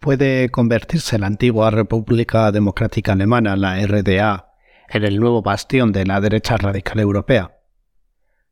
[0.00, 4.54] ¿Puede convertirse la antigua República Democrática Alemana, la RDA,
[4.88, 7.58] en el nuevo bastión de la derecha radical europea?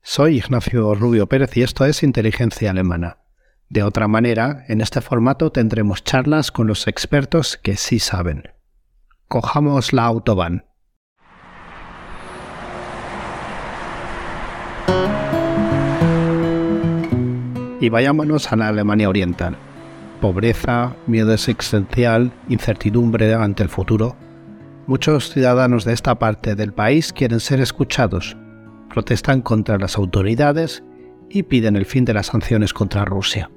[0.02, 3.20] Soy Ignacio Rubio Pérez y esto es Inteligencia Alemana.
[3.70, 8.50] De otra manera, en este formato tendremos charlas con los expertos que sí saben.
[9.26, 10.66] Cojamos la autobahn.
[17.80, 19.56] Y vayámonos a la Alemania Oriental
[20.18, 24.16] pobreza, miedo existencial, incertidumbre ante el futuro,
[24.86, 28.36] muchos ciudadanos de esta parte del país quieren ser escuchados,
[28.90, 30.82] protestan contra las autoridades
[31.30, 33.50] y piden el fin de las sanciones contra Rusia.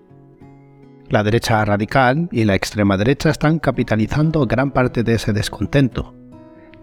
[1.10, 6.16] La derecha radical y la extrema derecha están capitalizando gran parte de ese descontento,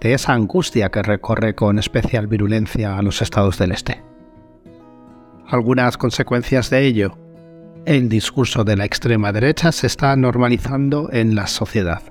[0.00, 4.02] de esa angustia que recorre con especial virulencia a los estados del este.
[5.47, 7.16] Algunas consecuencias de ello
[7.88, 12.03] el discurso de la extrema derecha se está normalizando en la sociedad.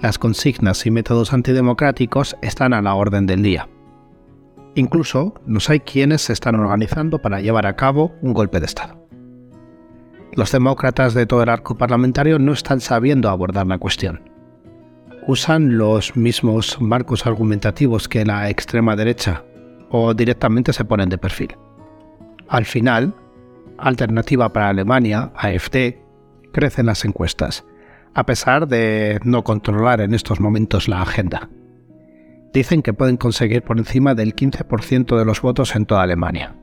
[0.00, 3.68] Las consignas y métodos antidemocráticos están a la orden del día.
[4.76, 9.08] Incluso los hay quienes se están organizando para llevar a cabo un golpe de Estado.
[10.34, 14.20] Los demócratas de todo el arco parlamentario no están sabiendo abordar la cuestión.
[15.26, 19.42] Usan los mismos marcos argumentativos que la extrema derecha
[19.90, 21.56] o directamente se ponen de perfil.
[22.46, 23.12] Al final,
[23.78, 25.96] Alternativa para Alemania, AFD,
[26.52, 27.64] crece en las encuestas,
[28.14, 31.48] a pesar de no controlar en estos momentos la agenda.
[32.52, 36.54] Dicen que pueden conseguir por encima del 15% de los votos en toda Alemania.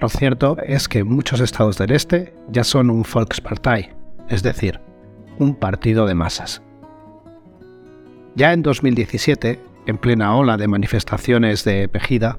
[0.00, 3.90] Lo cierto es que muchos estados del este ya son un Volkspartei,
[4.28, 4.80] es decir,
[5.38, 6.62] un partido de masas.
[8.34, 12.38] Ya en 2017, en plena ola de manifestaciones de Pejida,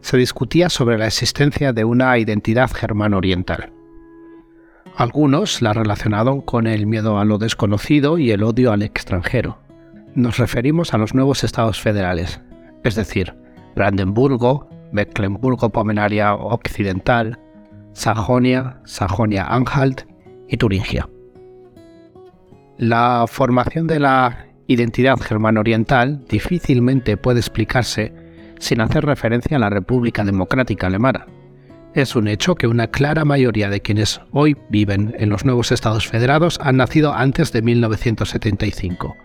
[0.00, 3.72] se discutía sobre la existencia de una identidad germano-oriental.
[4.96, 9.58] Algunos la relacionaron con el miedo a lo desconocido y el odio al extranjero.
[10.14, 12.40] Nos referimos a los nuevos estados federales,
[12.82, 13.34] es decir,
[13.76, 17.38] Brandenburgo, Mecklenburgo-Pomerania Occidental,
[17.92, 20.02] Sajonia, Sajonia-Anhalt
[20.48, 21.08] y Turingia.
[22.76, 28.12] La formación de la identidad germano-oriental difícilmente puede explicarse
[28.58, 31.26] sin hacer referencia a la República Democrática Alemana.
[31.94, 36.06] Es un hecho que una clara mayoría de quienes hoy viven en los nuevos Estados
[36.06, 39.16] federados han nacido antes de 1975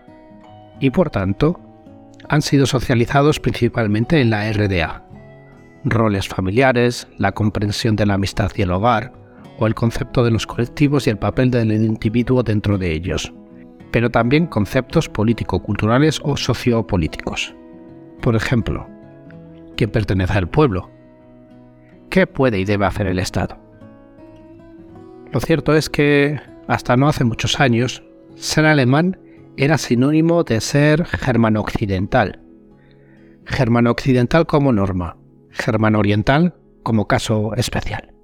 [0.80, 1.60] y por tanto
[2.28, 5.06] han sido socializados principalmente en la RDA.
[5.84, 9.12] Roles familiares, la comprensión de la amistad y el hogar,
[9.58, 13.32] o el concepto de los colectivos y el papel del individuo dentro de ellos,
[13.92, 17.54] pero también conceptos político-culturales o sociopolíticos.
[18.20, 18.88] Por ejemplo,
[19.76, 20.90] que pertenece al pueblo.
[22.10, 23.58] ¿Qué puede y debe hacer el Estado?
[25.32, 28.04] Lo cierto es que, hasta no hace muchos años,
[28.36, 29.18] ser alemán
[29.56, 32.40] era sinónimo de ser germano-occidental.
[33.46, 35.16] Germano-occidental como norma,
[35.50, 38.14] germano-oriental como caso especial.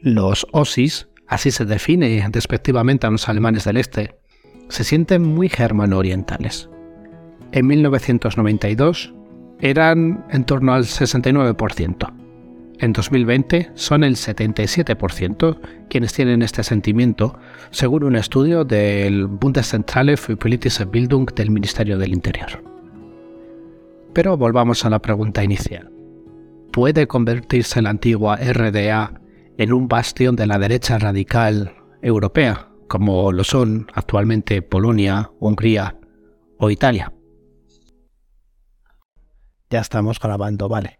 [0.00, 4.18] Los OSIS, así se define despectivamente a los alemanes del este,
[4.68, 6.68] se sienten muy germano-orientales.
[7.52, 9.14] En 1992,
[9.60, 12.12] eran en torno al 69%.
[12.80, 15.58] En 2020 son el 77%
[15.90, 17.36] quienes tienen este sentimiento,
[17.70, 22.62] según un estudio del Bundeszentrale für politische Bildung del Ministerio del Interior.
[24.12, 25.90] Pero volvamos a la pregunta inicial.
[26.72, 29.20] ¿Puede convertirse la antigua RDA
[29.56, 35.96] en un bastión de la derecha radical europea, como lo son actualmente Polonia, Hungría
[36.58, 37.12] o Italia?
[39.70, 40.98] Ya estamos grabando, vale.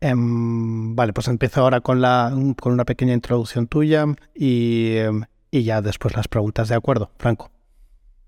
[0.00, 4.04] Em, vale, pues empiezo ahora con, la, con una pequeña introducción tuya
[4.34, 7.50] y, em, y ya después las preguntas, ¿de acuerdo, Franco?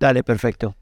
[0.00, 0.74] Dale, perfecto.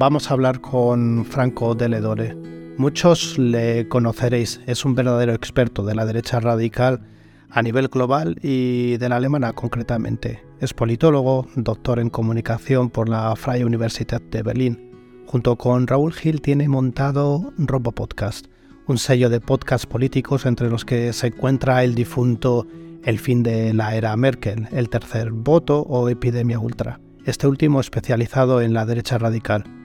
[0.00, 2.34] Vamos a hablar con Franco Deledore.
[2.78, 7.02] Muchos le conoceréis, es un verdadero experto de la derecha radical
[7.50, 10.42] a nivel global y de la alemana concretamente.
[10.58, 14.90] Es politólogo, doctor en comunicación por la Freie Universität de Berlín.
[15.26, 18.46] Junto con Raúl Gil tiene montado Robo Podcast,
[18.86, 22.66] un sello de podcasts políticos entre los que se encuentra el difunto
[23.04, 28.62] El fin de la era Merkel, El tercer voto o Epidemia Ultra, este último especializado
[28.62, 29.79] en la derecha radical.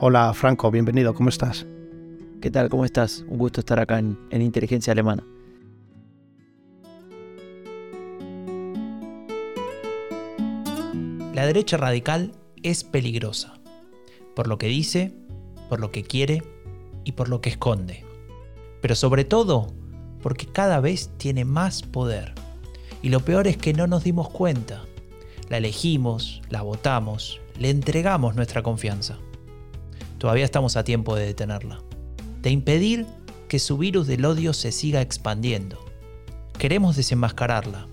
[0.00, 1.66] Hola Franco, bienvenido, ¿cómo estás?
[2.40, 2.68] ¿Qué tal?
[2.68, 3.24] ¿Cómo estás?
[3.26, 5.24] Un gusto estar acá en, Inteligencia Alemana.
[11.34, 12.30] La derecha radical
[12.62, 13.58] es peligrosa,
[14.36, 15.12] por lo que dice,
[15.68, 16.44] por lo que quiere
[17.02, 18.04] y por lo que esconde,
[18.80, 19.66] pero sobre todo
[20.22, 22.34] porque cada vez tiene más poder.
[23.02, 24.84] Y lo peor es que no nos dimos cuenta.
[25.48, 29.18] La elegimos, la votamos, le entregamos nuestra confianza.
[30.18, 31.80] Todavía estamos a tiempo de detenerla,
[32.42, 33.06] de impedir
[33.48, 35.78] que su virus del odio se siga expandiendo.
[36.58, 37.86] Queremos desenmascararla,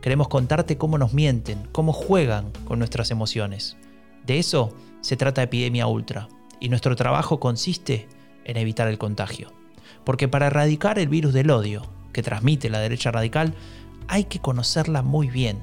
[0.00, 3.76] queremos contarte cómo nos mienten, cómo juegan con nuestras emociones.
[4.24, 6.28] De eso se trata Epidemia Ultra,
[6.60, 8.06] y nuestro trabajo consiste
[8.44, 9.52] en evitar el contagio.
[10.04, 11.82] Porque para erradicar el virus del odio
[12.12, 13.54] que transmite la derecha radical,
[14.06, 15.58] hay que conocerla muy bien.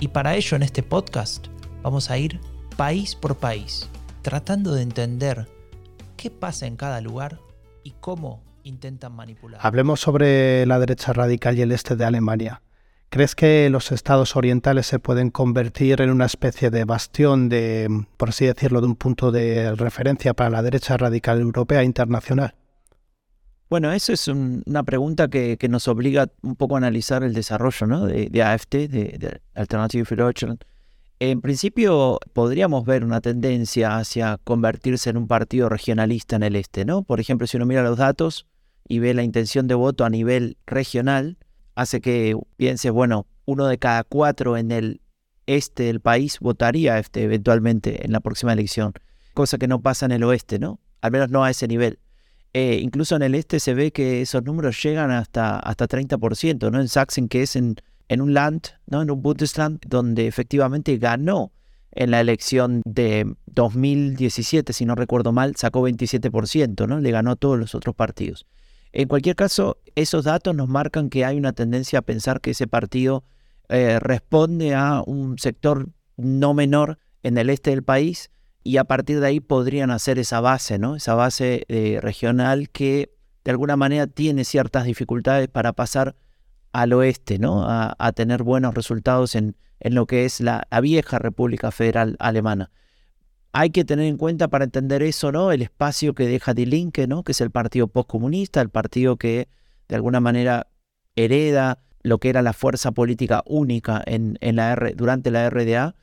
[0.00, 1.46] Y para ello en este podcast
[1.82, 2.40] vamos a ir
[2.76, 3.88] país por país,
[4.22, 5.48] tratando de entender
[6.16, 7.40] qué pasa en cada lugar
[7.82, 9.60] y cómo intentan manipular.
[9.62, 12.62] Hablemos sobre la derecha radical y el este de Alemania.
[13.08, 18.30] ¿Crees que los estados orientales se pueden convertir en una especie de bastión de, por
[18.30, 22.54] así decirlo, de un punto de referencia para la derecha radical europea e internacional?
[23.68, 28.42] Bueno, eso es una pregunta que, nos obliga un poco a analizar el desarrollo de,
[28.42, 30.64] AFT, de, Alternative for Deutschland.
[31.24, 36.84] En principio, podríamos ver una tendencia hacia convertirse en un partido regionalista en el este,
[36.84, 37.04] ¿no?
[37.04, 38.48] Por ejemplo, si uno mira los datos
[38.88, 41.38] y ve la intención de voto a nivel regional,
[41.76, 45.00] hace que piense, bueno, uno de cada cuatro en el
[45.46, 48.92] este del país votaría AFT eventualmente en la próxima elección,
[49.32, 50.80] cosa que no pasa en el oeste, ¿no?
[51.02, 52.00] Al menos no a ese nivel.
[52.52, 56.80] Eh, incluso en el este se ve que esos números llegan hasta, hasta 30%, ¿no?
[56.80, 57.76] En Sachsen, que es en,
[58.08, 59.02] en un land, ¿no?
[59.02, 61.52] En un Bundesland, donde efectivamente ganó
[61.92, 67.00] en la elección de 2017, si no recuerdo mal, sacó 27%, ¿no?
[67.00, 68.46] Le ganó a todos los otros partidos.
[68.92, 72.66] En cualquier caso, esos datos nos marcan que hay una tendencia a pensar que ese
[72.66, 73.24] partido
[73.68, 78.30] eh, responde a un sector no menor en el este del país
[78.62, 80.96] y a partir de ahí podrían hacer esa base, ¿no?
[80.96, 83.14] Esa base eh, regional que
[83.44, 86.14] de alguna manera tiene ciertas dificultades para pasar
[86.72, 87.64] al oeste, ¿no?
[87.66, 92.70] A, tener buenos resultados en, en lo que es la, vieja República Federal Alemana.
[93.52, 95.52] Hay que tener en cuenta para entender eso, ¿no?
[95.52, 97.22] El espacio que deja Die Linke, ¿no?
[97.22, 99.48] Que es el partido postcomunista, el partido que
[99.88, 100.68] de alguna manera
[101.16, 105.94] hereda lo que era la fuerza política única en, en la R, durante la RDA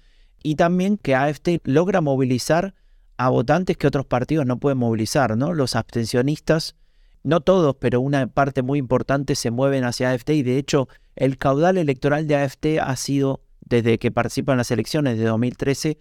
[0.43, 2.75] y también que AFT logra movilizar
[3.17, 5.53] a votantes que otros partidos no pueden movilizar, ¿no?
[5.53, 6.75] Los abstencionistas,
[7.23, 11.37] no todos, pero una parte muy importante se mueven hacia AFT y de hecho el
[11.37, 15.97] caudal electoral de AFT ha sido, desde que participa en las elecciones de 2013,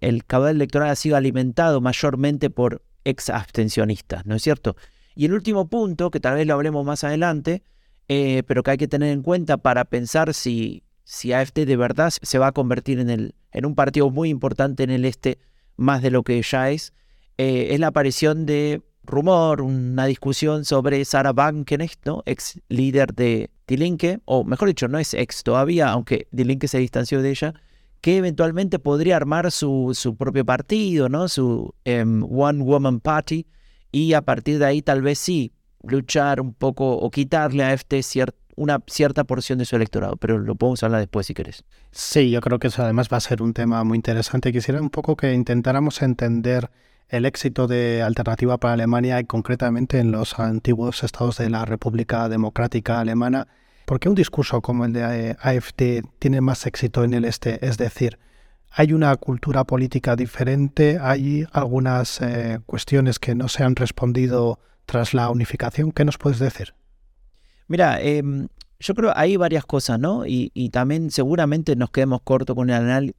[0.00, 4.76] el caudal electoral ha sido alimentado mayormente por ex abstencionistas, ¿no es cierto?
[5.14, 7.62] Y el último punto, que tal vez lo hablemos más adelante,
[8.08, 12.12] eh, pero que hay que tener en cuenta para pensar si si AFT de verdad
[12.20, 15.38] se va a convertir en, el, en un partido muy importante en el este,
[15.78, 16.92] más de lo que ya es,
[17.38, 22.22] eh, es la aparición de rumor, una discusión sobre Sarah Wagenknecht, ¿no?
[22.26, 26.68] ex líder de Die Linke, o mejor dicho, no es ex todavía, aunque Die Linke
[26.68, 27.54] se distanció de ella,
[28.00, 31.28] que eventualmente podría armar su, su propio partido, ¿no?
[31.28, 33.46] su em, One Woman Party,
[33.90, 35.52] y a partir de ahí tal vez sí
[35.82, 40.56] luchar un poco o quitarle a cierto una cierta porción de su electorado, pero lo
[40.56, 41.64] podemos hablar después si querés.
[41.92, 44.52] Sí, yo creo que eso además va a ser un tema muy interesante.
[44.52, 46.68] Quisiera un poco que intentáramos entender
[47.08, 52.28] el éxito de Alternativa para Alemania y concretamente en los antiguos estados de la República
[52.28, 53.48] Democrática Alemana.
[53.86, 57.64] ¿Por qué un discurso como el de AFD tiene más éxito en el este?
[57.66, 58.18] Es decir,
[58.70, 60.98] ¿hay una cultura política diferente?
[61.00, 65.92] ¿Hay algunas eh, cuestiones que no se han respondido tras la unificación?
[65.92, 66.74] ¿Qué nos puedes decir?
[67.66, 68.48] Mira, em,
[68.78, 70.24] yo creo hay varias cosas, ¿no?
[70.26, 72.70] Y, también seguramente nos quedemos cortos con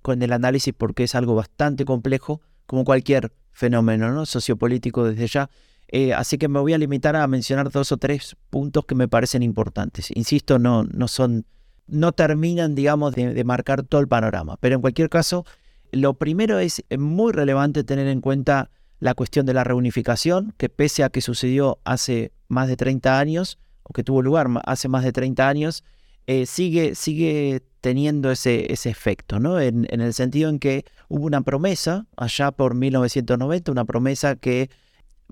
[0.03, 4.27] con el análisis porque es algo bastante complejo, como cualquier fenómeno ¿no?
[4.27, 5.49] sociopolítico desde ya.
[5.87, 9.07] Eh, así que me voy a limitar a mencionar dos o tres puntos que me
[9.07, 10.11] parecen importantes.
[10.13, 11.47] Insisto, no, no son,
[11.87, 14.57] no terminan, digamos, de, de marcar todo el panorama.
[14.59, 15.47] Pero en cualquier caso,
[15.91, 21.03] lo primero es muy relevante tener en cuenta la cuestión de la reunificación, que pese
[21.03, 23.57] a que sucedió hace más de 30 años,
[23.95, 25.83] que tuvo lugar hace más de 30 años,
[26.27, 29.59] eh, sigue, sigue teniendo ese, ese efecto, ¿no?
[29.59, 34.69] En, el sentido en que hubo una promesa allá por 1990, una promesa que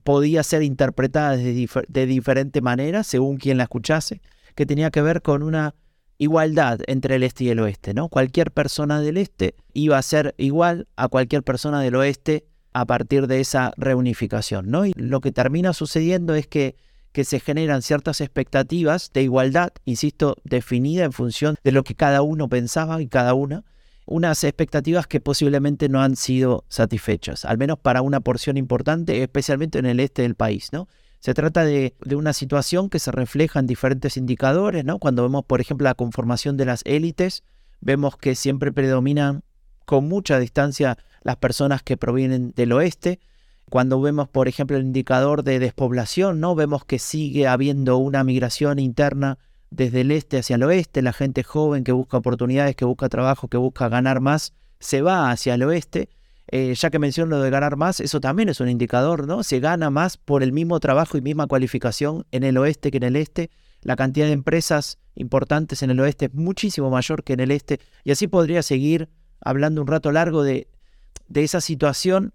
[0.04, 4.22] podía ser interpretada de, de diferente manera según quien la escuchase,
[4.56, 5.76] que tenía que ver con una
[6.18, 8.10] igualdad entre el este y el oeste, ¿no?
[8.10, 13.28] Cualquier persona del este iba a ser igual a cualquier persona del oeste a partir
[13.28, 14.86] de esa reunificación, ¿no?
[14.86, 16.76] Y lo que termina sucediendo es que
[17.18, 22.22] que se generan ciertas expectativas de igualdad, insisto, definida en función de lo que cada
[22.22, 23.64] uno pensaba y cada una,
[24.06, 29.80] unas expectativas que posiblemente no han sido satisfechas, al menos para una porción importante, especialmente
[29.80, 30.88] en el este del país, ¿no?
[31.18, 35.00] Se trata de, de, una situación que se refleja en diferentes indicadores, ¿no?
[35.00, 37.42] Cuando vemos, por ejemplo, la conformación de las élites,
[37.82, 39.42] vemos que siempre predominan
[39.86, 43.20] con mucha distancia las personas que provienen del oeste.
[43.70, 46.56] Cuando vemos, por ejemplo, el indicador de despoblación, ¿no?
[46.56, 51.44] Vemos que sigue habiendo una migración interna desde el este hacia el oeste, la gente
[51.44, 55.64] joven que busca oportunidades, que busca trabajo, que busca ganar más, se va hacia el
[55.64, 56.10] oeste.
[56.50, 59.44] Eh, ya que menciono lo de ganar más, eso también es un indicador, ¿no?
[59.44, 63.04] Se gana más por el mismo trabajo y misma cualificación en el oeste que en
[63.04, 63.52] el este.
[63.82, 67.82] La cantidad de empresas importantes en el oeste es muchísimo mayor que en el este.
[68.06, 69.10] Y así podría seguir
[69.42, 70.70] hablando un rato largo de,
[71.28, 72.34] de esa situación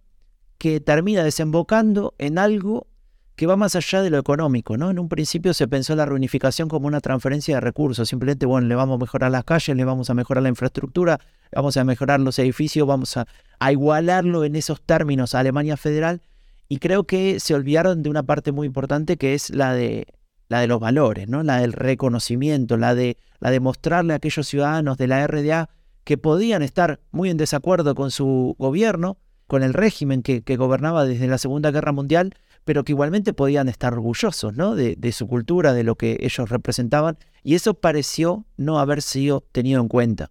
[0.62, 2.87] que termina desembocando en algo
[3.35, 4.92] que va más allá de lo económico, ¿no?
[4.92, 8.76] En un principio se pensó la reunificación como una transferencia de recursos, simplemente, bueno, le
[8.76, 11.19] vamos a mejorar las calles, le vamos a mejorar la infraestructura,
[11.52, 13.26] vamos a mejorar los edificios, vamos a,
[13.73, 16.23] igualarlo en esos términos a Alemania Federal,
[16.69, 20.07] y creo que se olvidaron de una parte muy importante que es la de,
[20.47, 21.42] la de los valores, ¿no?
[21.42, 25.71] La del reconocimiento, la de, la de mostrarle a aquellos ciudadanos de la RDA
[26.04, 29.19] que podían estar muy en desacuerdo con su gobierno,
[29.52, 33.92] con el régimen que, gobernaba desde la Segunda Guerra Mundial, pero que igualmente podían estar
[33.92, 34.75] orgullosos ¿no?
[34.75, 39.82] de, su cultura, de lo que ellos representaban, y eso pareció no haber sido tenido
[39.82, 40.30] en cuenta.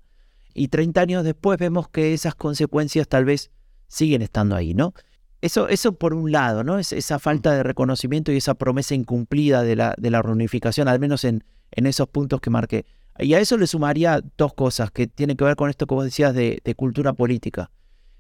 [0.56, 3.52] Y 30 años después vemos que esas consecuencias tal vez
[3.88, 4.96] siguen estando ahí, ¿no?
[5.42, 6.80] Eso, eso por un lado, ¿no?
[6.80, 11.44] Es, esa falta de reconocimiento y esa promesa incumplida de la, reunificación, al menos en,
[11.70, 12.88] esos puntos que marqué.
[13.20, 16.06] Y a eso le sumaría dos cosas que tienen que ver con esto que vos
[16.06, 17.70] decías de, de cultura política.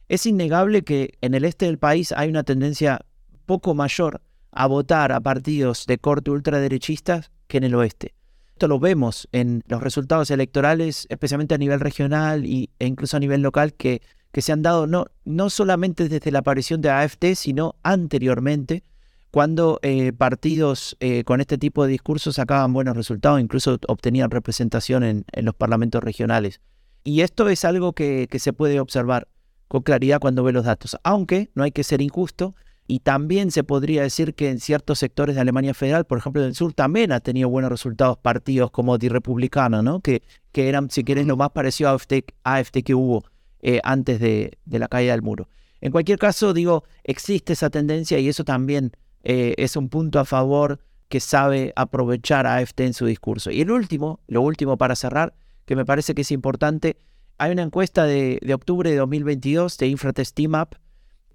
[0.08, 3.02] Es innegable que en el este del país hay una tendencia
[3.46, 8.14] poco mayor a votar a partidos de corte ultraderechistas que en el oeste.
[8.54, 13.42] Esto lo vemos en los resultados electorales, especialmente a nivel regional e incluso a nivel
[13.42, 17.76] local, que, que se han dado no, no solamente desde la aparición de AFT, sino
[17.82, 18.84] anteriormente,
[19.32, 25.04] cuando eh, partidos eh, con este tipo de discursos sacaban buenos resultados, incluso obtenían representación
[25.04, 26.62] en, en los parlamentos regionales.
[27.04, 29.28] Y esto es algo que, que, se puede observar
[29.72, 32.56] con claridad cuando ve los datos, aunque no hay que ser injusto
[32.88, 36.56] y también se podría decir que en ciertos sectores de Alemania Federal, por ejemplo, del
[36.56, 40.02] sur, también ha tenido buenos resultados partidos como Die Republicana, ¿no?
[40.02, 43.24] que, que eran, si quieres, lo más parecido a AFT, AFT que hubo
[43.62, 45.48] eh, antes de, de, la caída del muro.
[45.80, 48.92] En cualquier caso, digo, existe esa tendencia y eso también
[49.24, 53.52] eh, es un punto a favor que sabe aprovechar AFT en su discurso.
[53.52, 56.98] Y el último, lo último para cerrar, que me parece que es importante,
[57.42, 60.40] hay una encuesta de, octubre de 2022 de Infratest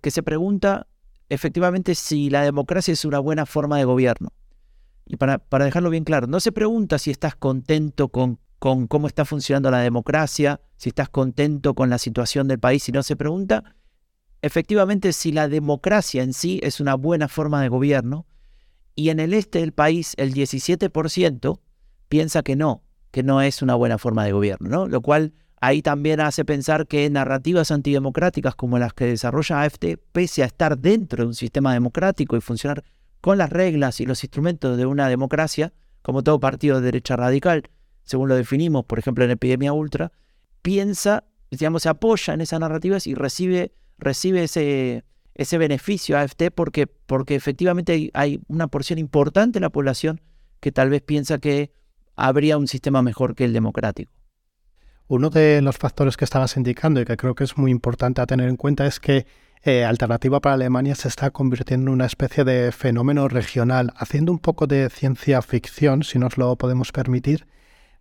[0.00, 0.86] que se pregunta
[1.28, 4.32] efectivamente si la democracia es una buena forma de gobierno.
[5.04, 9.08] Y para, para dejarlo bien claro, no se pregunta si estás contento con, con cómo
[9.08, 13.74] está funcionando la democracia, si estás contento con la situación del país, sino se pregunta
[14.42, 18.26] efectivamente si la democracia en sí es una buena forma de gobierno.
[18.94, 21.58] Y en el este del país el 17%
[22.08, 24.86] piensa que no, que no es una buena forma de gobierno, ¿no?
[24.86, 30.42] Lo cual Ahí también hace pensar que narrativas antidemocráticas como las que desarrolla AFT, pese
[30.42, 32.84] a estar dentro de un sistema democrático y funcionar
[33.20, 35.72] con las reglas y los instrumentos de una democracia,
[36.02, 37.70] como todo partido de derecha radical,
[38.04, 40.12] según lo definimos, por ejemplo, en Epidemia Ultra,
[40.62, 46.86] piensa, digamos, se apoya en esas narrativas y recibe, recibe ese, ese beneficio AFT porque,
[46.86, 50.20] porque efectivamente hay, hay una porción importante de la población
[50.60, 51.72] que tal vez piensa que
[52.14, 54.12] habría un sistema mejor que el democrático.
[55.08, 58.26] Uno de los factores que estabas indicando y que creo que es muy importante a
[58.26, 59.26] tener en cuenta es que
[59.62, 64.38] eh, Alternativa para Alemania se está convirtiendo en una especie de fenómeno regional, haciendo un
[64.38, 67.46] poco de ciencia ficción, si nos lo podemos permitir.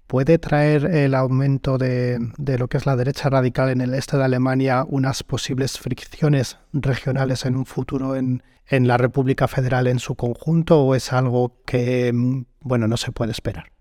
[0.08, 4.18] ¿Puede traer el aumento de, de lo que es la derecha radical en el este
[4.18, 10.00] de Alemania unas posibles fricciones regionales en un futuro en, en la República Federal en
[10.00, 13.75] su conjunto o es algo que, mm, bueno, no se puede esperar?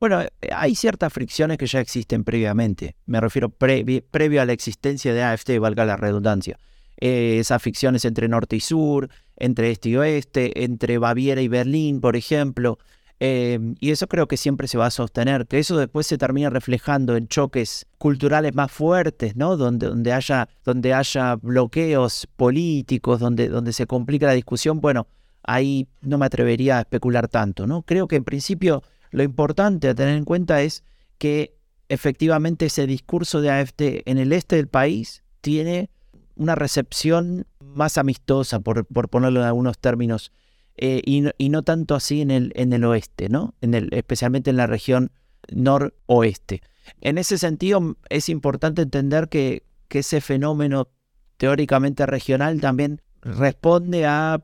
[0.00, 2.96] Bueno, eh, hay ciertas fricciones que ya existen previamente.
[3.06, 6.58] Me refiero previo a la existencia de AFT, valga la redundancia.
[7.00, 12.00] Eh, esas fricciones entre norte y sur, entre este y oeste, entre Baviera y Berlín,
[12.00, 12.78] por ejemplo.
[13.20, 16.50] Eh, y eso creo que siempre se va a sostener, que eso después se termina
[16.50, 19.56] reflejando en choques culturales más fuertes, ¿no?
[19.56, 24.80] Donde, donde, haya, donde haya bloqueos políticos, donde, donde se complica la discusión.
[24.80, 25.06] Bueno,
[25.42, 27.82] ahí no me atrevería a especular tanto, ¿no?
[27.82, 28.82] Creo que en principio
[29.14, 30.82] lo importante a tener en cuenta es
[31.18, 31.56] que
[31.88, 35.88] efectivamente ese discurso de AFT en el este del país tiene
[36.34, 40.32] una recepción más amistosa, por, por ponerlo en algunos términos,
[40.76, 43.54] eh, y, no, y, no, tanto así en el, en el oeste, ¿no?
[43.60, 45.12] En el, especialmente en la región
[45.52, 46.62] noroeste.
[47.00, 50.88] En ese sentido, es importante entender que, que ese fenómeno
[51.36, 54.42] teóricamente regional también responde a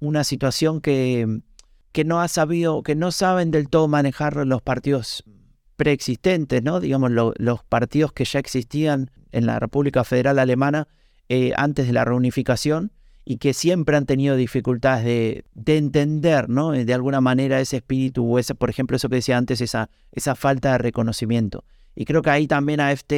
[0.00, 1.40] una situación que,
[1.92, 5.24] que no ha sabido, que no saben del todo manejar los partidos
[5.76, 6.80] preexistentes, ¿no?
[6.80, 10.88] Digamos, los partidos que ya existían en la República Federal Alemana
[11.28, 12.92] eh, antes de la reunificación
[13.24, 16.72] y que siempre han tenido dificultades de, de, entender, ¿no?
[16.72, 20.34] De alguna manera ese espíritu o ese, por ejemplo, eso que decía antes, esa, esa
[20.34, 21.64] falta de reconocimiento.
[21.94, 23.12] Y creo que ahí también AFT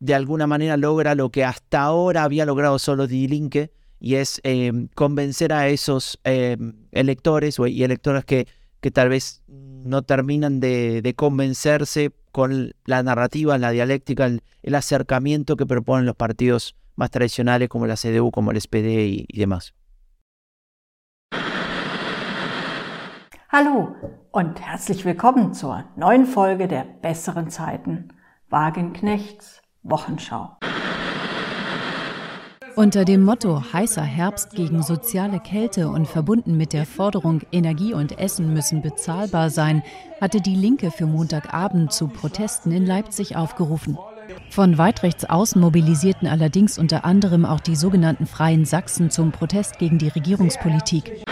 [0.00, 4.40] de alguna manera logra lo que hasta ahora había logrado solo Die Linke, y es
[4.44, 6.56] eh, convencer a esos eh,
[6.92, 8.46] electores y electoras que,
[8.80, 15.66] que tal vez no terminan de, convencerse con la narrativa, la dialéctica, el, acercamiento que
[15.66, 19.74] proponen los partidos más tradicionales como la CDU, como el SPD y, y demás.
[23.50, 23.96] Hallo
[24.30, 28.12] und herzlich willkommen zur neuen Folge der besseren Zeiten
[28.50, 30.57] Wagenknechts Wochenschau.
[32.78, 38.20] Unter dem Motto Heißer Herbst gegen soziale Kälte und verbunden mit der Forderung Energie und
[38.20, 39.82] Essen müssen bezahlbar sein,
[40.20, 43.98] hatte die Linke für Montagabend zu Protesten in Leipzig aufgerufen.
[44.50, 49.80] Von weit rechts außen mobilisierten allerdings unter anderem auch die sogenannten Freien Sachsen zum Protest
[49.80, 51.24] gegen die Regierungspolitik.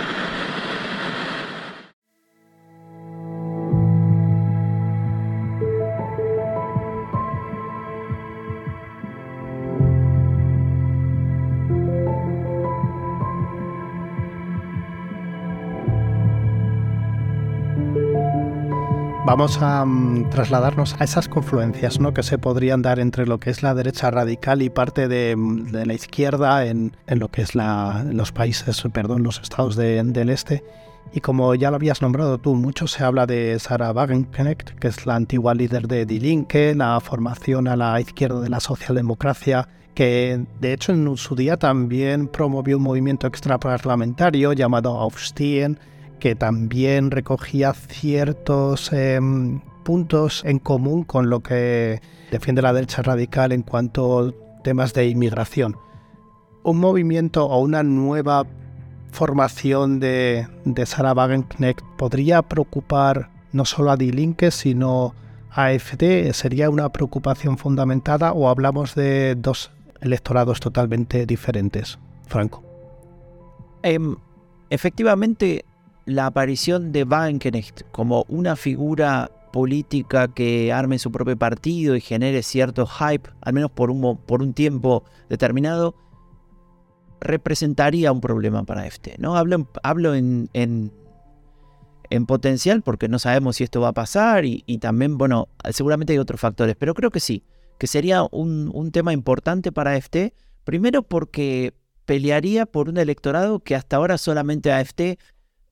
[19.37, 22.15] Vamos a mm, trasladarnos a esas confluencias ¿no?
[22.15, 25.75] que se podrían dar entre lo que es la derecha radical y parte de, mm,
[25.75, 30.65] la izquierda en, lo que es los países, perdón, los estados del este.
[31.13, 35.05] Y como ya lo habías nombrado tú, mucho se habla de Sarah Wagenknecht, que es
[35.05, 40.47] la antigua líder de Die Linke, la formación a la izquierda de la socialdemocracia, que
[40.63, 45.79] de hecho en su día también promovió un movimiento extraparlamentario llamado Aufstehen,
[46.19, 52.01] que también recogía ciertos em, puntos en común con lo que
[52.31, 55.77] defiende la derecha radical en cuanto a temas de inmigración.
[56.63, 58.45] Un movimiento o una nueva
[59.13, 65.15] formación de, de Sarah Wagenknecht podría preocupar no solo a Die Linke, sino
[65.51, 66.33] a AfD.
[66.33, 71.99] ¿Sería una preocupación fundamentada o hablamos de dos electorados totalmente diferentes?
[72.27, 72.63] Franco.
[73.83, 74.17] Em,
[74.69, 75.65] efectivamente,
[76.07, 82.43] la aparición de Wagenknecht como una figura política que arme su propio partido y genere
[82.43, 85.95] cierto hype, al menos por un, por un tiempo determinado,
[87.21, 89.17] representaría un problema para este.
[89.19, 89.37] ¿no?
[89.37, 90.93] Hablo, hablo en, en,
[92.27, 96.41] potencial porque no sabemos si esto va a pasar y, también, bueno, seguramente hay otros
[96.41, 97.43] factores, pero creo que sí,
[97.79, 103.75] que sería un, un tema importante para AFT, primero porque pelearía por un electorado que
[103.75, 105.19] hasta ahora solamente AFT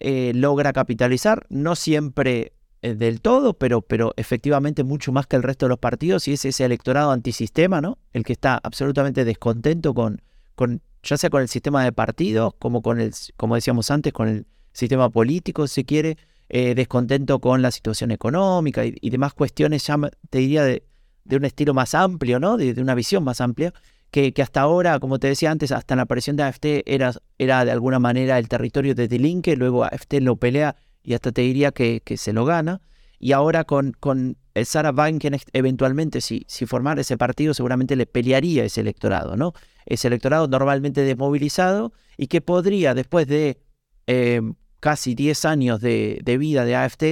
[0.01, 2.53] eh, logra capitalizar, no siempre
[2.83, 6.33] eh, del todo, pero, pero efectivamente mucho más que el resto de los partidos, y
[6.33, 7.99] es ese electorado antisistema, ¿no?
[8.13, 10.21] El que está absolutamente descontento con,
[10.55, 14.29] con ya sea con el sistema de partidos, como con el, como decíamos antes, con
[14.29, 19.97] el sistema político, si quiere, eh, descontento con la situación económica y, demás cuestiones, ya
[20.29, 20.85] te diría, de,
[21.25, 22.57] de, un estilo más amplio, ¿no?
[22.57, 23.73] De, de una visión más amplia
[24.15, 27.99] que, hasta ahora, como te decía antes, hasta la aparición de AFT era, de alguna
[27.99, 32.33] manera el territorio de Delinque, luego AFT lo pelea y hasta te diría que, se
[32.33, 32.81] lo gana.
[33.19, 38.65] Y ahora con, con Sarah Wagenknecht, eventualmente, si, si formara ese partido, seguramente le pelearía
[38.65, 39.53] ese electorado, ¿no?
[39.85, 43.59] Ese electorado normalmente desmovilizado y que podría, después de
[44.07, 44.43] eh,
[44.79, 47.03] casi 10 años de, vida de AFT,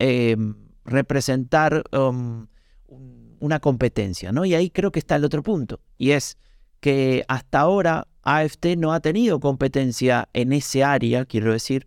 [0.00, 0.36] eh,
[0.84, 2.48] representar um,
[3.40, 4.44] una competencia, ¿no?
[4.44, 6.38] Y ahí creo que está el otro punto, y es
[6.80, 11.86] que hasta ahora AFT no ha tenido competencia en ese área, quiero decir,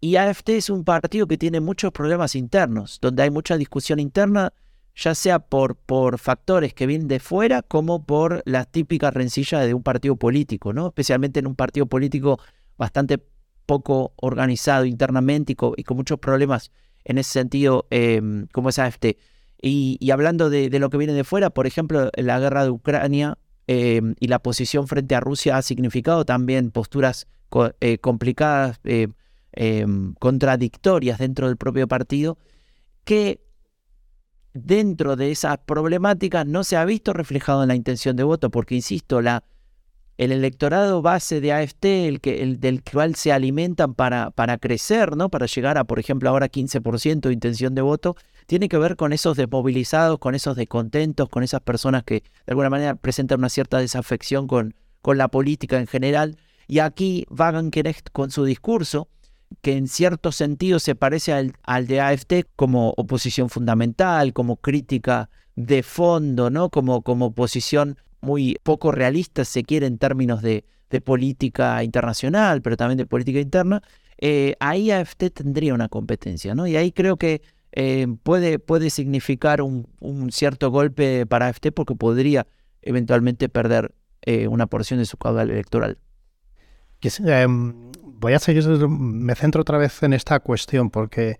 [0.00, 4.52] y AFT es un partido que tiene muchos problemas internos, donde hay mucha discusión interna,
[4.94, 9.74] ya sea por, por factores que vienen de fuera, como por la típica rencilla de
[9.74, 10.88] un partido político, ¿no?
[10.88, 12.38] Especialmente en un partido político
[12.76, 13.18] bastante
[13.66, 16.70] poco organizado internamente y con, muchos problemas
[17.04, 19.18] en ese sentido, em, como es AFT.
[19.60, 24.00] Y, hablando de, lo que viene de fuera, por ejemplo, la guerra de Ucrania eh,
[24.20, 27.26] y la posición frente a Rusia ha significado también posturas
[27.80, 29.08] eh, complicadas, eh,
[29.52, 32.38] em, contradictorias dentro del propio partido,
[33.04, 33.40] que
[34.54, 38.76] dentro de esas problemáticas no se ha visto reflejado en la intención de voto, porque,
[38.76, 39.42] insisto, la,
[40.18, 45.16] el electorado base de AFT, el, que, el del cual se alimentan para, para crecer,
[45.16, 45.30] ¿no?
[45.30, 49.12] para llegar a, por ejemplo, ahora 15% de intención de voto, tiene que ver con
[49.12, 53.78] esos desmovilizados, con esos descontentos, con esas personas que de alguna manera presentan una cierta
[53.78, 56.36] desafección con, con la política en general.
[56.66, 59.08] Y aquí Wagenknecht con su discurso,
[59.62, 65.30] que en cierto sentido se parece al, al, de AFT como oposición fundamental, como crítica
[65.54, 66.70] de fondo, ¿no?
[66.70, 67.32] Como, como
[68.20, 70.64] muy poco realista, se quiere, en términos de,
[71.04, 73.82] política internacional, pero también de política interna,
[74.16, 76.66] eh, ahí AFT tendría una competencia, ¿no?
[76.66, 79.86] Y ahí creo que eh, puede, puede significar un,
[80.32, 82.46] cierto golpe para AFT porque podría
[82.80, 85.98] eventualmente perder eh, una porción de su caudal electoral.
[87.02, 91.36] Em, voy a seguir, me centro otra vez en esta cuestión porque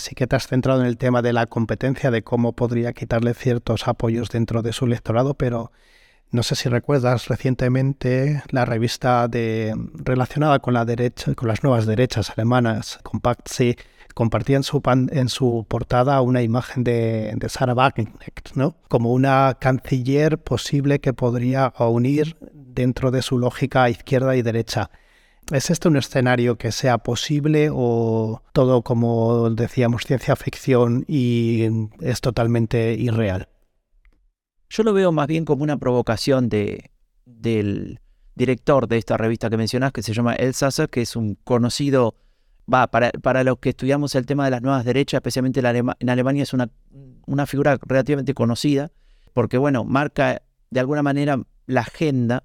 [0.00, 3.32] sí que te has centrado en el tema de la competencia, de cómo podría quitarle
[3.32, 5.72] ciertos apoyos dentro de su electorado, pero
[6.32, 11.86] no sé si recuerdas recientemente la revista de, relacionada con la derecha, con las nuevas
[11.86, 13.76] derechas alemanas, Compact C,
[14.14, 18.76] compartía en su, portada una imagen de, de Sarah Wagenknecht, ¿no?
[18.88, 24.90] Como una canciller posible que podría unir dentro de su lógica izquierda y derecha.
[25.50, 31.68] ¿Es este un escenario que sea posible o todo, como decíamos, ciencia ficción y
[32.00, 33.48] es totalmente irreal?
[34.72, 36.90] Yo lo veo más bien como una provocación de,
[37.26, 38.00] del
[38.34, 42.14] director de esta revista que mencionás, que se llama El Sasser, que es un conocido,
[42.72, 46.42] va, para, para los que estudiamos el tema de las nuevas derechas, especialmente en Alemania,
[46.42, 46.70] es una,
[47.26, 48.90] una figura relativamente conocida,
[49.34, 52.42] porque, bueno, marca de alguna manera la agenda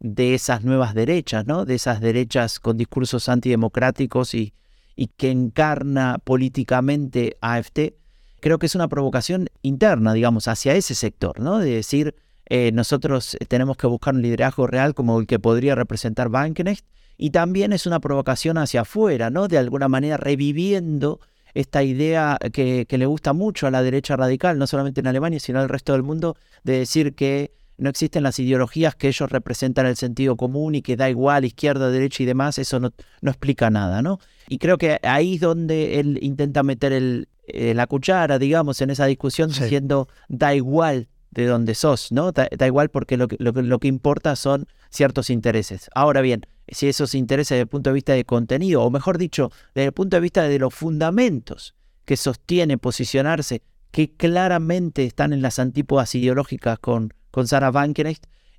[0.00, 1.64] de esas nuevas derechas, ¿no?
[1.64, 4.52] De esas derechas con discursos antidemocráticos y,
[4.96, 7.99] y que encarna políticamente AFT
[8.40, 11.58] creo que es una provocación interna, digamos, hacia ese sector, ¿no?
[11.58, 12.14] De decir,
[12.46, 16.84] eh, nosotros tenemos que buscar un liderazgo real como el que podría representar Wagenknecht,
[17.16, 19.46] y también es una provocación hacia afuera, ¿no?
[19.46, 21.20] De alguna manera reviviendo
[21.52, 25.62] esta idea que, le gusta mucho a la derecha radical, no solamente en Alemania, sino
[25.62, 29.96] el resto del mundo, de decir que no existen las ideologías que ellos representan el
[29.96, 32.90] sentido común y que da igual izquierda, derecha y demás, eso no
[33.22, 34.18] explica nada, ¿no?
[34.48, 38.90] Y creo que ahí es donde él intenta meter el, eh, la cuchara, digamos, en
[38.90, 42.32] esa discusión, diciendo da igual de dónde sos, ¿no?
[42.32, 45.88] Da, igual porque lo que, lo, que importa son ciertos intereses.
[45.94, 49.50] Ahora bien, si esos intereses desde el punto de vista de contenido, o mejor dicho,
[49.74, 55.42] desde el punto de vista de los fundamentos que sostiene posicionarse, que claramente están en
[55.42, 57.72] las antípodas ideológicas con, con Sarah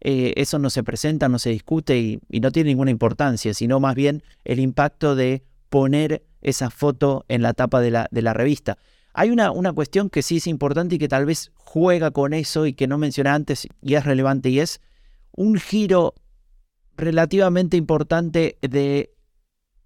[0.03, 3.79] eh, eso no se presenta, no se discute y, y, no tiene ninguna importancia, sino
[3.79, 8.33] más bien el impacto de poner esa foto en la tapa de la, de la
[8.33, 8.77] revista.
[9.13, 12.65] Hay una, una, cuestión que sí es importante y que tal vez juega con eso
[12.65, 14.81] y que no mencioné antes y es relevante y es
[15.31, 16.13] un giro
[16.97, 19.13] relativamente importante de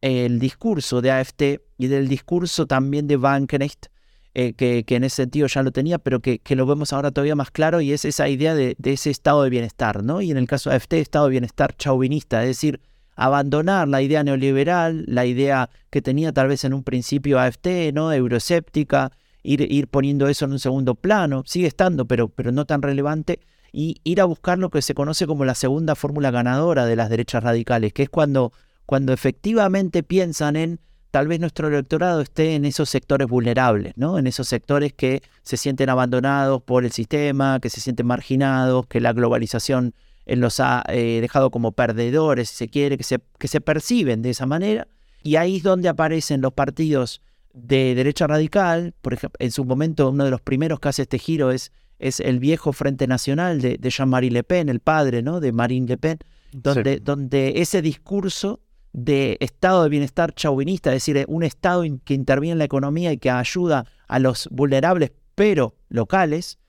[0.01, 1.41] el discurso de AFT
[1.77, 3.87] y del discurso también de Wagenknecht,
[4.33, 7.11] eh, que, que, en ese sentido ya lo tenía, pero que, que, lo vemos ahora
[7.11, 10.21] todavía más claro y es esa idea de, de, ese estado de bienestar, ¿no?
[10.21, 12.81] Y en el caso de AFT, estado de bienestar chauvinista, es decir,
[13.15, 18.11] abandonar la idea neoliberal, la idea que tenía tal vez en un principio AFT, ¿no?
[18.11, 19.11] Euroséptica,
[19.43, 23.39] ir, ir poniendo eso en un segundo plano, sigue estando, pero, pero no tan relevante,
[23.71, 27.09] y ir a buscar lo que se conoce como la segunda fórmula ganadora de las
[27.09, 28.53] derechas radicales, que es cuando,
[28.85, 30.79] cuando efectivamente piensan en
[31.11, 34.17] tal vez nuestro electorado esté en esos sectores vulnerables, ¿no?
[34.17, 38.99] En esos sectores que se sienten abandonados por el sistema, que se sienten marginados, que
[38.99, 39.93] la globalización
[40.25, 44.21] él los ha eh, dejado como perdedores, si se quiere, que se, que se perciben
[44.21, 44.87] de esa manera.
[45.23, 47.21] Y ahí es donde aparecen los partidos
[47.53, 48.93] de derecha radical.
[49.01, 52.19] Por ejemplo, en su momento, uno de los primeros que hace este giro es, es
[52.19, 55.39] el viejo Frente Nacional de, de Jean-Marie Le Pen, el padre ¿no?
[55.39, 56.19] de Marine Le Pen,
[56.51, 58.61] donde, donde ese discurso
[58.93, 63.17] de estado de bienestar chauvinista, es decir, un estado que interviene en la economía y
[63.17, 66.59] que ayuda a los vulnerables, pero locales,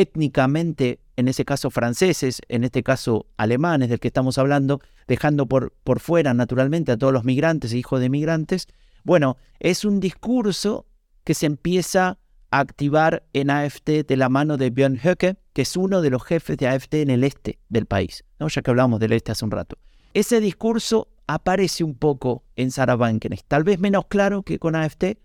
[0.00, 5.72] étnicamente en ese caso franceses, en este caso alemanes del que estamos hablando, dejando por,
[5.82, 8.68] por fuera naturalmente a todos los migrantes e hijos de migrantes,
[9.02, 10.86] bueno, es un discurso
[11.24, 12.18] que se empieza
[12.50, 16.22] a activar en AFT de la mano de Björn Höcke, que es uno de los
[16.22, 18.48] jefes de AFT en el este del país, ¿no?
[18.48, 19.78] ya que hablamos del este hace un rato.
[20.12, 25.18] Ese discurso aparece un poco en Sarah Wagenknecht, tal vez menos claro que con AFT,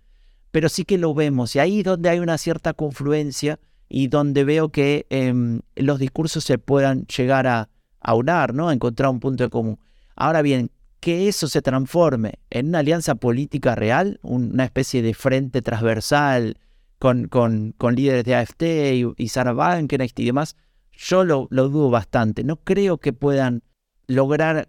[0.51, 3.60] pero sí que lo vemos, y ahí es donde hay una cierta confluencia
[3.93, 7.67] y donde veo que em, los discursos se puedan llegar a
[7.99, 8.69] aunar, ¿no?
[8.69, 9.80] a encontrar un punto de común.
[10.15, 15.62] Ahora bien, que eso se transforme en una alianza política real, una especie de frente
[15.62, 16.58] transversal
[16.99, 20.56] con, con, con líderes de AFT y, y Sarah Wagenknecht y demás,
[20.93, 22.45] yo lo, lo, dudo bastante.
[22.45, 23.62] No creo que puedan
[24.08, 24.67] lograr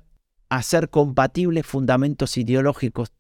[0.49, 3.13] hacer compatibles fundamentos ideológicos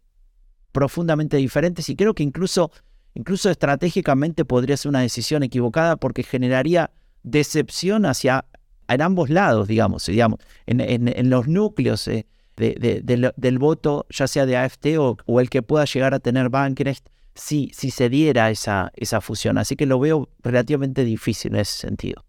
[0.72, 2.72] profundamente diferentes y creo que incluso,
[3.14, 6.90] incluso estratégicamente podría ser una decisión equivocada porque generaría
[7.22, 8.44] decepción hacia
[8.88, 14.86] en ambos lados, digamos, digamos en, los núcleos eh, del, voto, ya sea de AFT
[14.98, 19.56] o, el que pueda llegar a tener Bankrecht, si, si se diera esa, esa fusión.
[19.56, 22.24] Así que lo veo relativamente difícil en ese sentido.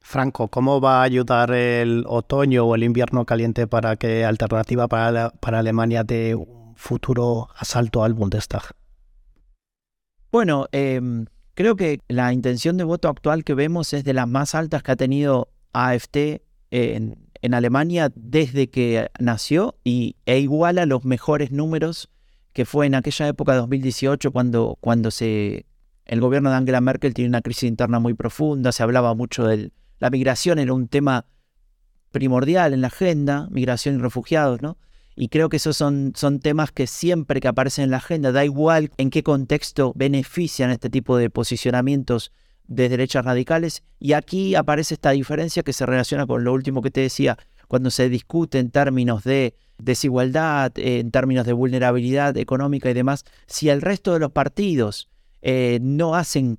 [0.00, 5.30] Franco, ¿cómo va a ayudar el otoño o el invierno caliente para que Alternativa para,
[5.30, 8.62] para Alemania dé un futuro asalto al Bundestag?
[10.32, 14.54] Bueno, em, creo que la intención de voto actual que vemos es de las más
[14.54, 17.18] altas que ha tenido AFT en,
[17.52, 22.08] Alemania desde que nació y, e igual a los mejores números
[22.52, 25.66] que fue en aquella época de 2018 cuando, cuando se,
[26.06, 29.72] el gobierno de Angela Merkel tiene una crisis interna muy profunda, se hablaba mucho del
[29.98, 31.26] la migración era un tema
[32.10, 34.78] primordial en la agenda, migración y refugiados, ¿no?
[35.22, 38.44] Y creo que esos son, son temas que siempre que aparecen en la agenda, da
[38.44, 42.32] igual en qué contexto benefician este tipo de posicionamientos
[42.66, 43.84] de derechas radicales.
[44.00, 47.92] Y aquí aparece esta diferencia que se relaciona con lo último que te decía, cuando
[47.92, 53.80] se discute en términos de desigualdad, en términos de vulnerabilidad económica y demás, si el
[53.80, 55.08] resto de los partidos
[55.40, 56.58] eh, no hacen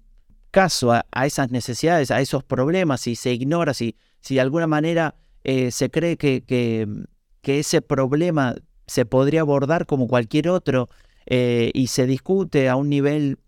[0.52, 5.16] caso a, esas necesidades, a esos problemas, y se ignora, si, si de alguna manera
[5.44, 6.88] eh, se cree que,
[7.46, 8.56] ese problema
[8.88, 10.90] se podría abordar como cualquier otro
[11.26, 13.40] eh, y se discute a un nivel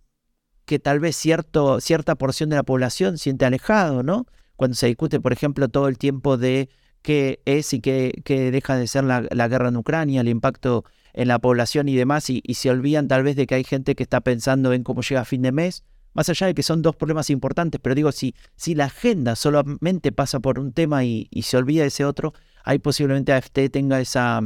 [0.66, 4.26] que tal vez cierto, cierta porción de la población siente alejado, ¿no?
[4.56, 6.70] Cuando se discute, por ejemplo, todo el tiempo de
[7.02, 11.40] qué es y qué, deja de ser la, guerra en Ucrania, el impacto en la
[11.40, 14.22] población y demás, y, y se olvidan tal vez de que hay gente que está
[14.22, 15.84] pensando en cómo llega a fin de mes,
[16.16, 20.14] más allá de que son dos problemas importantes, pero digo, si, si la agenda solamente
[20.14, 22.34] pasa por un tema y, se olvida de ese otro,
[22.66, 24.42] hay posiblemente AFT tenga esa,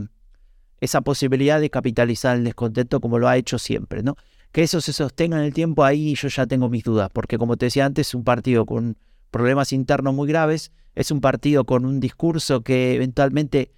[0.81, 4.17] esa posibilidad de capitalizar el descontento como lo ha hecho siempre, ¿no?
[4.51, 7.55] Que eso se sostenga en el tiempo, ahí yo ya tengo mis dudas, porque como
[7.55, 8.97] te decía antes, es un partido con
[9.31, 13.71] problemas internos muy graves, es un partido con un discurso que eventualmente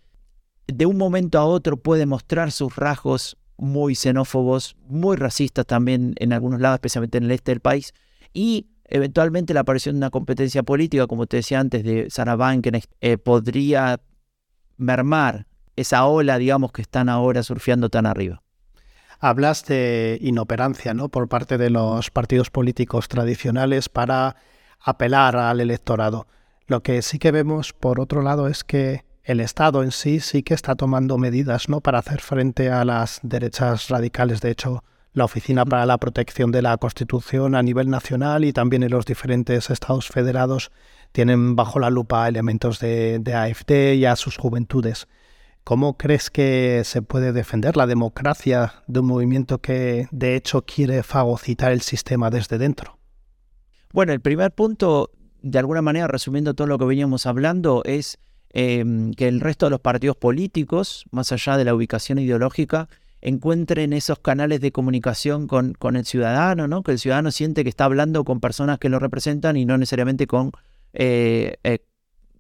[0.65, 6.34] de un momento a otro puede mostrar sus rasgos muy xenófobos, muy racistas también en
[6.34, 7.93] algunos lados, especialmente en el este del país,
[8.34, 12.82] y eventualmente la aparición de una competencia política, como te decía antes, de Sarah Banken,
[13.01, 14.01] eh, podría
[14.82, 18.41] mermar esa ola, digamos, que están ahora surfeando tan arriba.
[19.20, 21.10] Hablas de inoperancia, ¿no?
[21.10, 24.36] Por parte de los partidos políticos tradicionales para
[24.80, 26.28] apelar al electorado.
[26.65, 30.41] Lo que sí que vemos, por otro lado, es que el Estado en sí sí
[30.41, 31.82] que está tomando medidas ¿no?
[31.82, 34.41] para hacer frente a las derechas radicales.
[34.41, 38.84] De hecho, la Oficina para la Protección de la Constitución a nivel nacional y también
[38.84, 40.72] en los diferentes estados federados
[41.12, 45.08] tienen bajo la lupa elementos de, de AFD y a sus juventudes.
[45.63, 51.04] ¿Cómo crees que se puede defender la democracia de un movimiento que de hecho quiere
[51.04, 52.97] fagocitar el sistema desde dentro?
[53.93, 58.17] Bueno, el primer punto, de alguna manera resumiendo todo lo que veníamos hablando, es
[58.54, 62.89] Em, que el resto de los partidos políticos, más allá de la ubicación ideológica,
[63.21, 66.84] encuentren esos canales de comunicación con, con el ciudadano, ¿no?
[66.84, 70.28] que el ciudadano siente que está hablando con personas que lo representan y no necesariamente
[70.28, 70.52] con
[70.93, 71.80] eh, eh,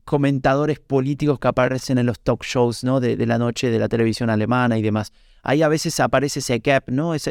[0.05, 2.99] comentadores políticos que aparecen en los talk shows ¿no?
[2.99, 5.13] de, la noche de la televisión alemana y demás.
[5.43, 7.15] Ahí a veces aparece ese gap, ¿no?
[7.15, 7.29] es,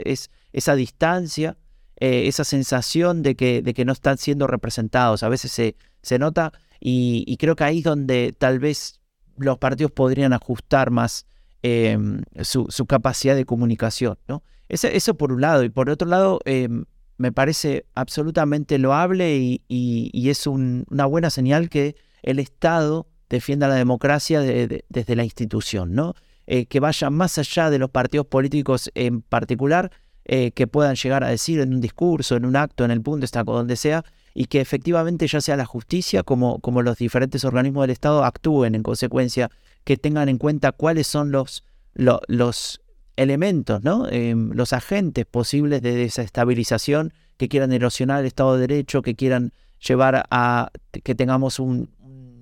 [0.52, 1.56] esa distancia,
[1.96, 5.22] eh, esa sensación de que, no están siendo representados.
[5.22, 9.00] A veces se, se nota y, creo que ahí es donde tal vez
[9.36, 11.26] los partidos podrían ajustar más
[11.62, 14.18] em, su, capacidad de comunicación.
[14.26, 14.42] ¿no?
[14.68, 15.64] Eso, por un lado.
[15.64, 16.84] Y por otro lado, em,
[17.20, 24.40] me parece absolutamente loable y, es una buena señal que el Estado defienda la democracia
[24.40, 26.14] desde la institución, ¿no?
[26.46, 29.92] Eh, que vaya más allá de los partidos políticos en particular,
[30.24, 33.46] eh, que puedan llegar a decir en un discurso, en un acto, en el Bundestag
[33.50, 34.02] o donde sea,
[34.32, 38.82] y que efectivamente ya sea la justicia como, los diferentes organismos del Estado actúen en
[38.82, 39.50] consecuencia,
[39.84, 42.80] que tengan en cuenta cuáles son los, los
[43.22, 44.08] elementos, ¿no?
[44.08, 49.52] Em, los agentes posibles de desestabilización que quieran erosionar el Estado de Derecho, que quieran
[49.86, 50.70] llevar a
[51.04, 51.90] que tengamos un,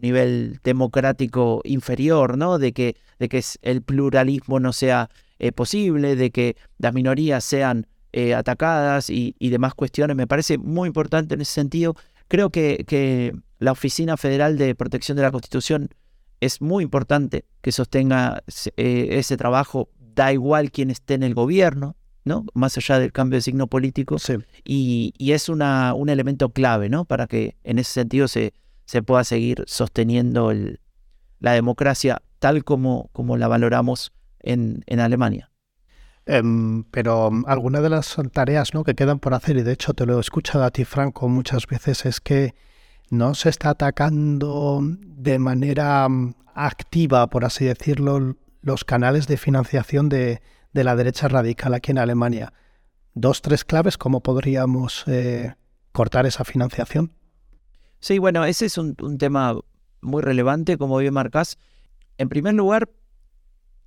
[0.01, 2.59] nivel democrático inferior, ¿no?
[2.59, 2.97] De que,
[3.63, 5.11] el pluralismo no sea
[5.41, 10.17] eh, posible, de que las minorías sean eh, atacadas y, demás cuestiones.
[10.17, 11.97] Me parece muy importante en ese sentido.
[12.29, 15.89] Creo que, la Oficina Federal de Protección de la Constitución
[16.41, 18.45] es muy importante que sostenga
[18.77, 19.89] eh, ese trabajo,
[20.19, 22.45] da igual quién esté en el gobierno, ¿no?
[22.53, 24.17] Más allá del cambio de signo político.
[24.65, 27.05] Y, es una, un elemento clave, ¿no?
[27.05, 28.53] Para que en ese sentido se,
[28.85, 30.81] se pueda seguir sosteniendo el,
[31.39, 35.53] la democracia tal como, como la valoramos en, en Alemania.
[36.27, 38.83] Em, pero um, algunas de las tareas ¿no?
[38.83, 41.67] que quedan por hacer, y de hecho te lo he escuchado a ti, Franco, muchas
[41.67, 42.55] veces, es que
[43.09, 50.09] no se está atacando de manera um, activa, por así decirlo, los canales de financiación
[50.09, 50.41] de,
[50.73, 52.53] de la derecha radical aquí en Alemania.
[53.15, 55.55] Dos, tres claves, ¿cómo podríamos eh,
[55.93, 57.13] cortar esa financiación?
[58.01, 59.59] Sí, bueno, ese es un, tema
[60.01, 61.59] muy relevante, como bien marcás.
[62.17, 62.89] En primer lugar,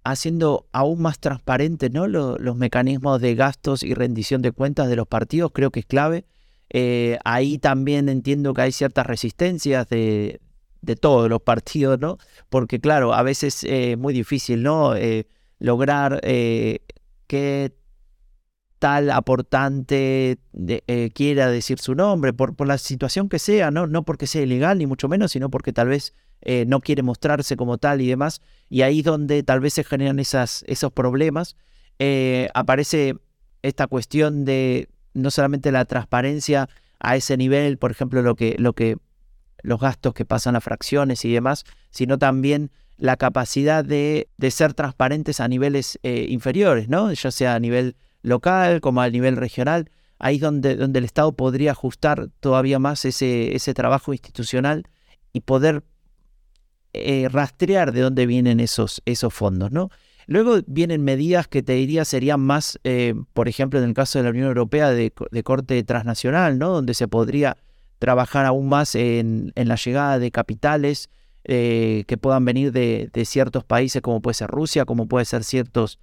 [0.03, 2.07] haciendo aún más transparentes ¿no?
[2.07, 6.25] los, mecanismos de gastos y rendición de cuentas de los partidos, creo que es clave.
[6.69, 10.41] Eh, ahí también entiendo que hay ciertas resistencias de,
[10.99, 12.17] todos los partidos, ¿no?
[12.49, 14.95] Porque claro, a veces es muy difícil, ¿no?
[14.95, 15.27] Eh,
[15.59, 16.79] lograr eh,
[17.27, 17.73] que
[18.79, 20.39] tal aportante
[21.13, 23.85] quiera decir su nombre, por, por, la situación que sea, ¿no?
[23.85, 27.55] no porque sea ilegal, ni mucho menos, sino porque tal vez eh, no quiere mostrarse
[27.55, 31.55] como tal y demás, y ahí es donde tal vez se generan esas, esos problemas.
[31.99, 33.15] Eh, aparece
[33.61, 36.67] esta cuestión de no solamente la transparencia
[36.99, 38.97] a ese nivel, por ejemplo, lo que, lo que,
[39.63, 44.73] los gastos que pasan a fracciones y demás, sino también la capacidad de, de ser
[44.73, 47.11] transparentes a niveles eh, inferiores, ¿no?
[47.11, 49.89] ya sea a nivel local como a nivel regional.
[50.19, 54.83] Ahí es donde, donde el Estado podría ajustar todavía más ese, ese trabajo institucional
[55.33, 55.83] y poder
[56.93, 59.89] eh, rastrear de dónde vienen esos, esos fondos, ¿no?
[60.27, 64.23] Luego vienen medidas que te diría serían más, eh, por ejemplo, en el caso de
[64.23, 65.11] la Unión Europea, de,
[65.43, 66.69] corte transnacional, ¿no?
[66.69, 67.57] Donde se podría
[68.01, 71.09] trabajar aún más en, la llegada de capitales
[71.45, 75.99] eh, que puedan venir de, ciertos países, como puede ser Rusia, como puede ser ciertos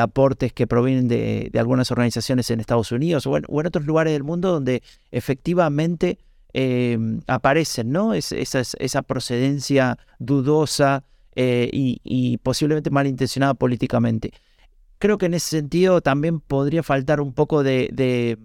[0.00, 4.52] aportes que provienen de, algunas organizaciones en Estados Unidos o en otros lugares del mundo
[4.52, 6.18] donde efectivamente
[6.54, 8.12] Em, aparecen, ¿no?
[8.12, 14.32] Es, esa, procedencia dudosa eh, y, posiblemente malintencionada políticamente.
[14.98, 18.38] Creo que en ese sentido también podría faltar un poco de,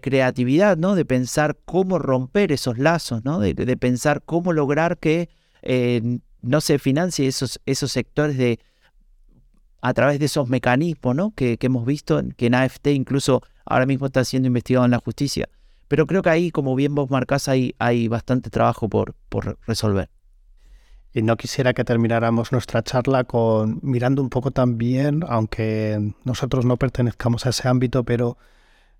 [0.00, 0.94] creatividad, ¿no?
[0.94, 3.40] De pensar cómo romper esos lazos, ¿no?
[3.40, 5.28] De, pensar cómo lograr que
[5.62, 8.58] eh, no se financie esos, esos sectores de
[9.82, 11.30] a través de esos mecanismos ¿no?
[11.34, 14.98] que, que hemos visto, que en AFT incluso ahora mismo está siendo investigado en la
[14.98, 15.48] justicia.
[15.88, 20.08] Pero creo que ahí, como bien vos marcás, hay, hay bastante trabajo por, por resolver.
[21.12, 26.76] Y no quisiera que termináramos nuestra charla con mirando un poco también, aunque nosotros no
[26.76, 28.38] pertenezcamos a ese ámbito, pero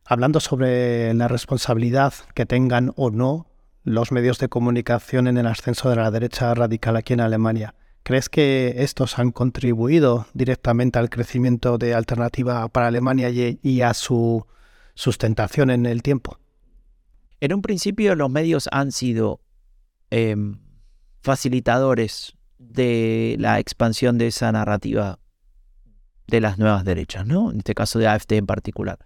[0.05, 3.47] hablando sobre la responsabilidad que tengan o no
[3.85, 7.75] los medios de comunicación en el ascenso de la derecha radical aquí en Alemania.
[8.03, 14.47] ¿Crees que estos han contribuido directamente al crecimiento de Alternativa para Alemania y a su
[14.95, 16.39] sustentación en el tiempo?
[17.41, 19.41] En un principio los medios han sido
[20.11, 20.59] em,
[21.23, 25.19] facilitadores de la expansión de esa narrativa
[26.27, 27.51] de las nuevas derechas, ¿no?
[27.51, 28.99] En este caso de AFT en particular.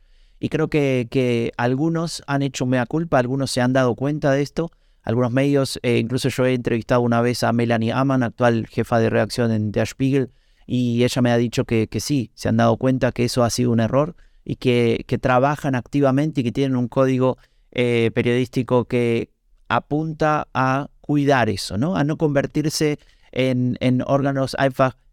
[0.45, 4.43] Y creo que, que algunos han hecho mea culpa, algunos se han dado cuenta de
[4.43, 4.71] esto,
[5.03, 9.09] algunos medios, eh, incluso yo he entrevistado una vez a Melanie Amann, actual jefa de
[9.09, 10.29] redacción en Der Spiegel,
[10.67, 13.49] y ella me ha dicho que, que sí, se han dado cuenta que eso ha
[13.49, 17.39] sido un error y que, que trabajan activamente y que tienen un código
[17.73, 19.31] eh, periodístico que
[19.69, 21.97] apunta a cuidar eso, ¿no?
[21.97, 22.99] A no convertirse
[23.33, 24.55] en, órganos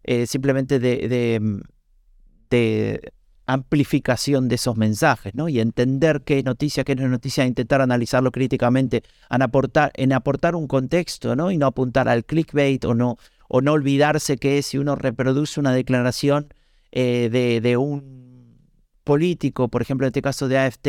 [0.04, 1.40] eh, simplemente de,
[2.50, 3.14] de,
[3.46, 5.50] amplificación de esos mensajes, ¿no?
[5.50, 9.42] Y entender qué es noticia, qué no es noticia, intentar analizarlo críticamente, en
[10.14, 11.52] aportar, un contexto, ¿no?
[11.52, 15.74] Y no apuntar al clickbait o no, o no olvidarse que si uno reproduce una
[15.74, 16.54] declaración
[16.92, 18.58] eh, de, un
[19.04, 20.88] político, por ejemplo, en este caso de AFT,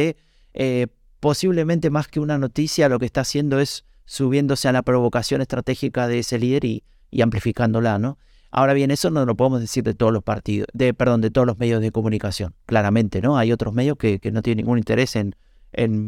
[0.54, 0.86] eh,
[1.20, 6.08] posiblemente más que una noticia, lo que está haciendo es subiéndose a la provocación estratégica
[6.08, 6.82] de ese líder y,
[7.20, 8.18] amplificándola, ¿no?
[8.54, 11.46] Ahora bien, eso no lo podemos decir de todos los partidos, de, perdón, de todos
[11.46, 13.38] los medios de comunicación, claramente, ¿no?
[13.38, 15.34] Hay otros medios que, no tienen ningún interés en,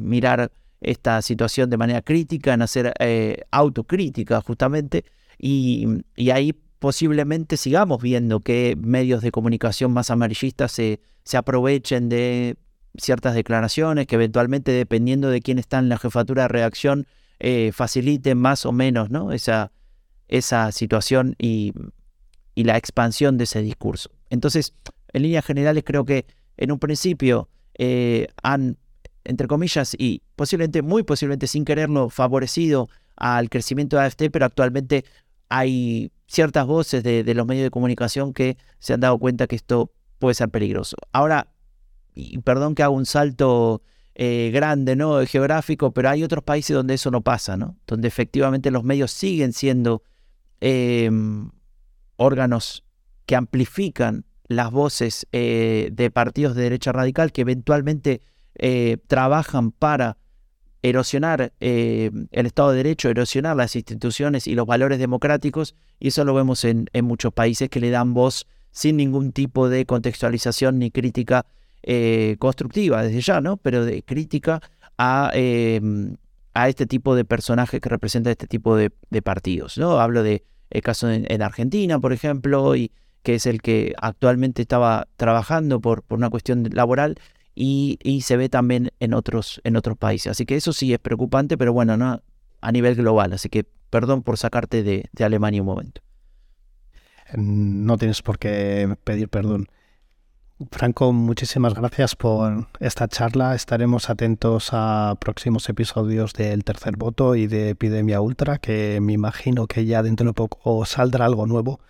[0.09, 0.53] mirar
[0.83, 5.07] esta situación de manera crítica, en hacer eh, autocrítica justamente,
[5.39, 5.87] y,
[6.31, 12.59] ahí posiblemente sigamos viendo que medios de comunicación más amarillistas se, se aprovechen de
[12.99, 17.07] ciertas declaraciones que eventualmente, dependiendo de quién está en la jefatura de redacción,
[17.41, 19.33] eh, faciliten más o menos ¿no?
[19.33, 19.73] esa,
[20.29, 21.73] esa situación y,
[22.63, 24.11] la expansión de ese discurso.
[24.31, 24.75] Entonces,
[25.13, 26.27] en líneas generales, creo que
[26.57, 28.79] en un principio eh, han,
[29.25, 35.05] entre comillas, y posiblemente, muy posiblemente sin quererlo, favorecido al crecimiento de AFT, pero actualmente
[35.49, 39.93] hay ciertas voces de, los medios de comunicación que se han dado cuenta que esto
[40.19, 40.97] puede ser peligroso.
[41.13, 41.49] Ahora,
[42.15, 43.83] y perdón que haga un salto
[44.15, 45.25] eh, grande, ¿no?
[45.27, 47.77] Geográfico, pero hay otros países donde eso no pasa, ¿no?
[47.87, 50.03] Donde efectivamente los medios siguen siendo
[50.61, 51.51] em,
[52.17, 52.85] órganos
[53.27, 58.21] que amplifican las voces eh, de partidos de derecha radical que eventualmente
[58.57, 60.19] eh, trabajan para
[60.83, 66.25] erosionar eh, el Estado de Derecho, erosionar las instituciones y los valores democráticos, y eso
[66.25, 70.91] lo vemos en, muchos países que le dan voz sin ningún tipo de contextualización ni
[70.91, 71.47] crítica
[72.39, 73.57] constructiva desde ya, ¿no?
[73.59, 74.61] Pero de crítica
[74.99, 75.31] a,
[76.55, 78.91] a este tipo de personajes que representan este tipo de,
[79.23, 79.99] partidos, ¿no?
[80.01, 80.45] Hablo de
[80.75, 82.93] el caso en Argentina, por ejemplo, y
[83.25, 87.17] que es el que actualmente estaba trabajando por, por una cuestión laboral
[87.55, 90.31] y, se ve también en otros, en otros países.
[90.31, 92.21] Así que eso sí es preocupante, pero bueno, no
[92.61, 93.33] a nivel global.
[93.33, 96.03] Así que perdón por sacarte de, Alemania un momento.
[97.35, 99.69] No tienes por qué pedir perdón.
[100.71, 103.57] Franco, muchísimas gracias por esta charla.
[103.57, 109.67] Estaremos atentos a próximos episodios del Tercer Voto y de Epidemia Ultra, que me imagino
[109.67, 111.81] que ya dentro de poco saldrá algo nuevo.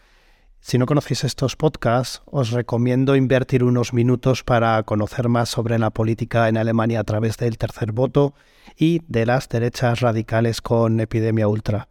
[0.61, 5.91] Si no conocéis estos podcasts, os recomiendo invertir unos minutos para conocer más sobre la
[5.91, 8.33] política en Alemania a través del tercer voto
[8.79, 11.91] y de las derechas radicales con Epidemia Ultra.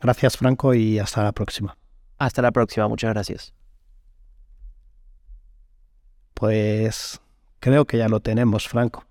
[0.00, 1.76] Gracias Franco y hasta la próxima.
[2.18, 3.57] Hasta la próxima, muchas gracias.
[6.38, 7.20] Pues
[7.58, 9.04] creo que ya lo tenemos, Franco.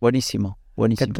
[0.00, 1.14] Buenísimo, buenísimo.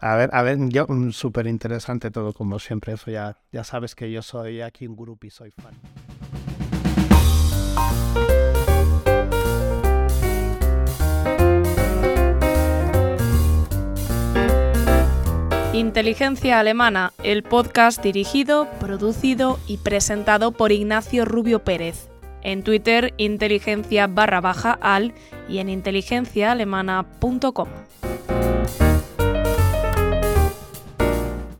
[0.00, 3.94] A ver, a ver, yo mm, súper interesante todo como siempre, eso ya, ya sabes
[3.94, 5.74] que yo soy aquí un grupo y soy fan.
[15.72, 22.10] Inteligencia Alemana, el podcast dirigido, producido y presentado por Ignacio Rubio Pérez.
[22.42, 25.12] En Twitter, inteligencia barra baja al
[25.48, 27.68] y en inteligenciaalemana.com.